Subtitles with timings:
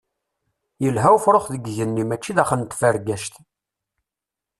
[0.83, 3.33] Yelha ufrux deg yigenni mačči daxel n tfergact.